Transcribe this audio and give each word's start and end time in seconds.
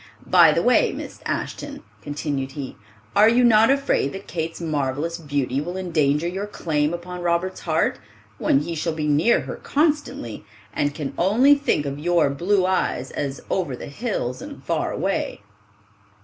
By 0.25 0.51
the 0.51 0.63
way, 0.63 0.91
Miss 0.91 1.21
Ashton," 1.27 1.83
continued 2.01 2.53
he, 2.53 2.75
"are 3.15 3.29
you 3.29 3.43
not 3.43 3.69
afraid 3.69 4.13
that 4.13 4.25
Kate's 4.25 4.59
marvelous 4.59 5.19
beauty 5.19 5.61
will 5.61 5.77
endanger 5.77 6.27
your 6.27 6.47
claim 6.47 6.91
upon 6.91 7.21
Robert's 7.21 7.59
heart, 7.59 7.99
when 8.39 8.61
he 8.61 8.73
shall 8.73 8.93
be 8.93 9.07
near 9.07 9.41
her 9.41 9.57
constantly, 9.57 10.43
and 10.73 10.95
can 10.95 11.13
only 11.19 11.53
think 11.53 11.85
of 11.85 11.99
your 11.99 12.31
blue 12.31 12.65
eyes 12.65 13.11
as 13.11 13.41
'over 13.47 13.75
the 13.75 13.85
hills 13.85 14.41
and 14.41 14.63
far 14.63 14.91
away? 14.91 15.41